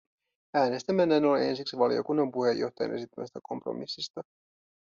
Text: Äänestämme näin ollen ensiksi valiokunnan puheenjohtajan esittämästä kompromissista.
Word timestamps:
Äänestämme 0.53 1.05
näin 1.05 1.25
ollen 1.25 1.49
ensiksi 1.49 1.77
valiokunnan 1.77 2.31
puheenjohtajan 2.31 2.95
esittämästä 2.95 3.39
kompromissista. 3.43 4.21